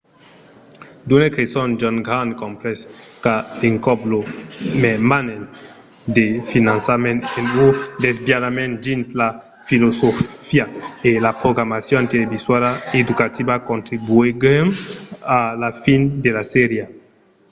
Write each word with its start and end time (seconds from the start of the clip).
d'unes 1.07 1.31
creson 1.35 1.69
john 1.81 1.97
grant 2.07 2.31
comprés 2.41 2.79
qu'a 3.23 3.37
l’encòp 3.61 3.99
lo 4.11 4.19
mermament 4.83 5.43
de 6.17 6.27
finançament 6.51 7.19
e 7.39 7.39
un 7.65 7.71
desaviament 8.03 8.73
dins 8.85 9.05
la 9.21 9.29
filosofia 9.69 10.65
e 11.09 11.11
la 11.25 11.33
programacion 11.43 12.03
televisuala 12.13 12.71
educativa 13.03 13.55
contribuguèron 13.71 14.69
a 15.39 15.41
la 15.61 15.69
fin 15.83 16.01
de 16.23 16.29
la 16.37 16.43
sèria 16.55 16.85